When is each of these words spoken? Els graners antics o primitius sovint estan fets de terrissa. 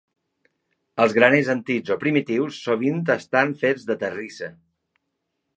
Els 1.03 1.13
graners 1.17 1.51
antics 1.55 1.93
o 1.97 1.99
primitius 2.05 2.57
sovint 2.69 3.05
estan 3.19 3.55
fets 3.63 3.89
de 3.91 3.99
terrissa. 4.07 4.55